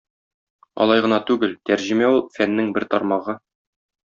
[0.85, 3.39] Алай гына түгел, тәрҗемә ул- фәннең бер тармагы.